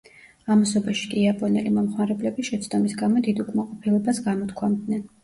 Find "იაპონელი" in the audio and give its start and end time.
1.23-1.73